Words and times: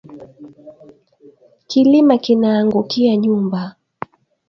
Kilima 1.67 2.17
kinaangukiya 2.23 3.15
nyumba 3.21 3.61